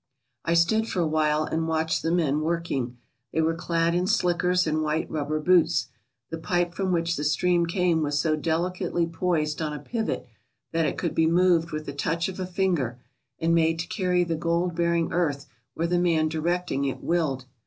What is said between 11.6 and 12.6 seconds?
with the touch of a